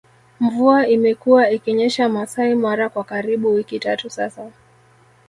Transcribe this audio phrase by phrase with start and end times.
[0.39, 4.51] Mvua imekuwa ikinyesha Maasai Mara kwa karibu wiki tatu sasa